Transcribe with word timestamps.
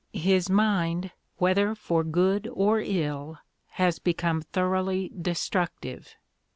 His 0.13 0.49
mind, 0.49 1.11
whether 1.37 1.75
for 1.75 2.03
good 2.03 2.47
or 2.51 2.79
ill, 2.83 3.37
has 3.73 3.99
become 3.99 4.41
thoroughly 4.41 5.11
destruc 5.15 5.69
tive. 5.79 6.15